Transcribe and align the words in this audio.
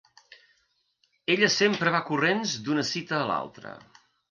Ella 1.35 1.51
sempre 1.57 1.95
va 1.97 2.01
corrents 2.09 2.57
d'una 2.65 2.89
cita 2.95 3.19
a 3.21 3.31
l'altra. 3.33 3.79